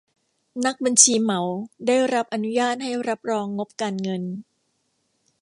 [0.65, 1.41] นักบัญชีเหมา
[1.87, 4.23] ได้รับอนุญาตให้รับรองงบการเงิน